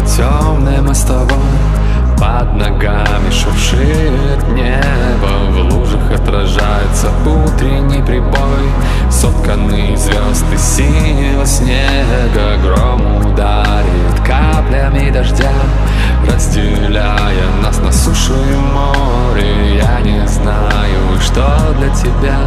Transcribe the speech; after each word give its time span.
по 0.00 0.06
темной 0.06 0.80
мостовой 0.80 1.38
Под 2.18 2.54
ногами 2.54 3.30
шуршит 3.30 4.48
небо 4.52 5.50
В 5.50 5.74
лужах 5.74 6.10
отражается 6.12 7.10
утренний 7.24 8.02
прибой. 8.02 8.70
Сотканный 9.10 9.96
звезд 9.96 10.44
из 10.52 10.62
синего 10.62 11.44
снега 11.44 12.56
Гром 12.62 13.26
ударит 13.26 14.20
каплями 14.24 15.10
дождя. 15.10 15.52
Разделяя 16.26 17.50
нас 17.62 17.78
на 17.78 17.92
сушу 17.92 18.34
и 18.34 18.56
море 18.74 19.78
Я 19.78 20.00
не 20.00 20.26
знаю, 20.26 21.20
что 21.20 21.74
для 21.78 21.88
тебя 21.90 22.38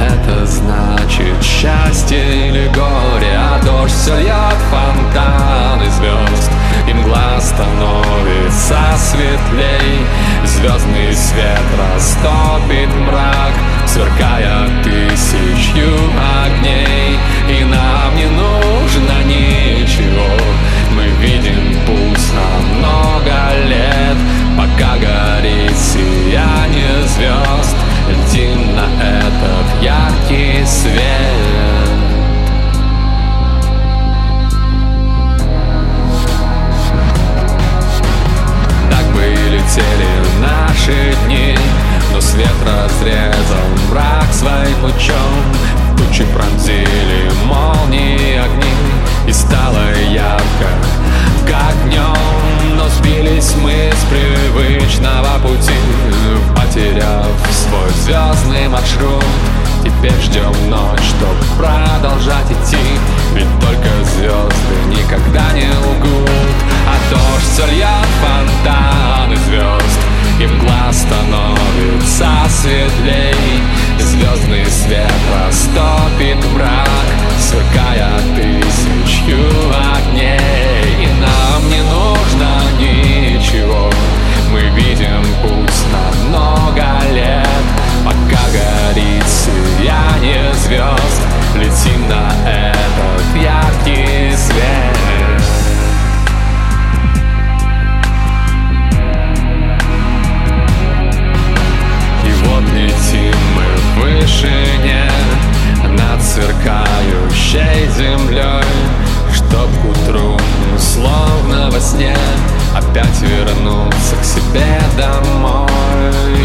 это 0.00 0.46
значит. 0.46 1.42
Счастье 1.42 2.48
или 2.48 2.68
горе 2.68 3.36
А 3.36 3.60
дождь 3.64 3.94
все 3.94 4.16
льет 4.18 4.58
фонтаны 4.70 5.90
звезд 5.90 6.04
И 6.04 6.06
мгла 6.06 6.23
становится 7.44 8.78
светлей 8.96 10.06
Звездный 10.44 11.12
свет 11.12 11.60
растопит 11.78 12.88
мрак. 12.94 13.52
Сверкая 13.86 14.23
наши 40.84 41.14
дни 41.26 41.56
Но 42.12 42.20
свет 42.20 42.54
разрезал 42.62 43.68
мрак 43.90 44.32
своим 44.32 44.82
лучом. 44.82 45.16
Тучи 45.96 46.24
пронзили 46.34 47.30
молнии 47.46 48.36
огни 48.36 48.74
И 49.28 49.32
стало 49.32 49.92
ярко, 50.10 50.68
как 51.46 51.88
днем 51.88 52.76
Но 52.76 52.88
сбились 52.88 53.54
мы 53.62 53.92
с 53.92 54.04
привычного 54.10 55.38
пути 55.40 55.72
Потеряв 56.56 57.26
свой 57.52 57.90
звездный 58.02 58.68
маршрут. 58.68 59.24
Теперь 59.82 60.20
ждем 60.20 60.52
ночь, 60.70 61.00
чтобы 61.00 61.44
продолжать 61.56 62.50
идти 62.50 62.82
Ведь 63.34 63.60
только 63.60 63.88
звезды 64.16 65.00
никогда 65.00 65.52
не 65.52 65.68
лгут. 65.68 66.30
А 66.88 67.14
дождь 67.14 67.52
все 67.52 67.66
льет 67.66 68.04
светлей. 72.60 73.34
Звездный 73.98 74.66
свет 74.66 75.12
растопит 75.34 76.38
мрак 76.52 76.88
Сверкая 77.38 78.18
тысячью 78.36 79.40
огней. 79.96 80.38
И 81.00 81.08
нам 81.20 81.68
не 81.68 81.82
нужно 81.82 82.62
ничего. 82.78 83.90
Мы 84.52 84.60
видим 84.78 85.24
путь 85.42 85.80
на 85.92 86.28
много 86.28 87.12
лет. 87.12 87.48
Пока 88.04 88.42
горит 88.52 89.24
сияние 89.26 90.52
звезд 90.54 91.22
Летим 91.54 92.08
на 92.08 92.30
этот 92.48 92.73
вернуться 113.24 114.16
к 114.20 114.24
себе 114.24 114.80
домой. 114.96 115.68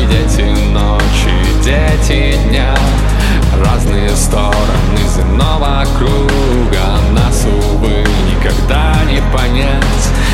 Дети 0.09 0.43
ночи, 0.71 1.33
дети 1.63 2.37
дня. 2.47 2.75
Разные 3.63 4.09
стороны 4.15 4.99
земного 5.15 5.85
круга. 5.97 6.99
Нас, 7.11 7.45
увы, 7.45 8.05
никогда 8.31 8.95
не 9.09 9.21
понять. 9.33 9.83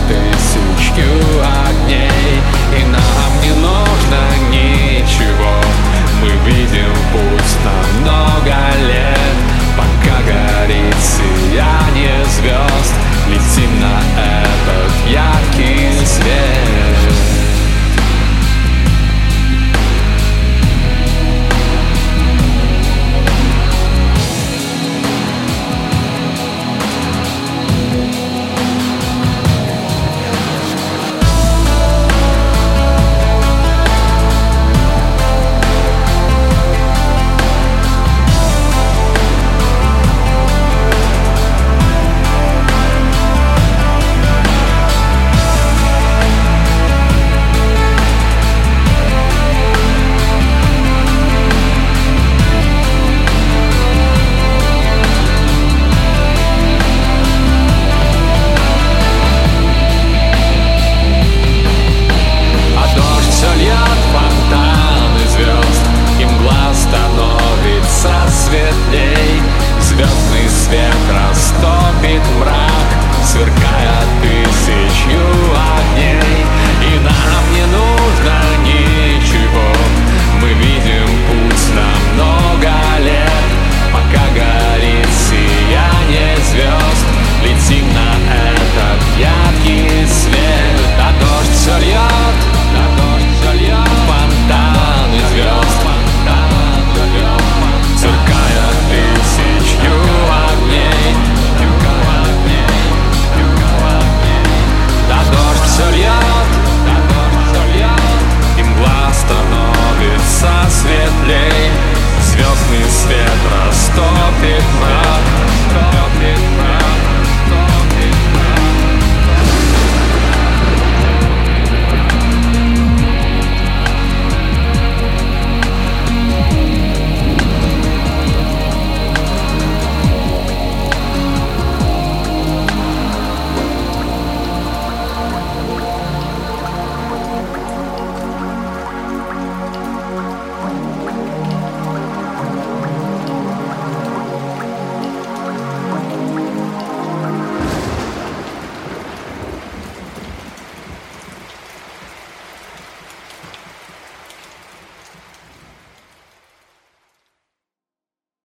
тысячью 0.09 1.13
огней 1.41 2.41
И 2.79 2.85
нам 2.85 3.33
не 3.43 3.51
нужно 3.61 4.23
ничего. 4.51 5.55
Мы 6.21 6.29
видим 6.51 6.95
путь 7.13 7.55
на 7.65 8.01
много 8.01 8.57
лет. 8.87 9.37
Пока 9.77 10.17
горит 10.23 10.97
сияние 11.01 12.25
звезд 12.27 12.95
Летим 13.29 13.81
на 13.81 14.01
этот 14.21 14.93
яркий 15.09 15.62